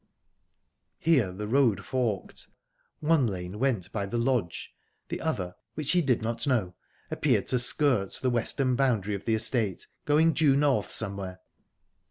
Here 0.97 1.31
the 1.31 1.47
road 1.47 1.85
forked. 1.85 2.47
One 3.01 3.27
lane 3.27 3.59
went 3.59 3.91
by 3.91 4.07
the 4.07 4.17
lodge; 4.17 4.71
the 5.09 5.21
other, 5.21 5.53
which 5.75 5.89
she 5.89 6.01
did 6.01 6.23
not 6.23 6.47
know, 6.47 6.73
appeared 7.11 7.45
to 7.49 7.59
skirt 7.59 8.13
the 8.19 8.31
western 8.31 8.75
boundary 8.75 9.13
of 9.13 9.25
the 9.25 9.35
estate, 9.35 9.85
going 10.05 10.33
due 10.33 10.55
north 10.55 10.89
somewhere. 10.89 11.39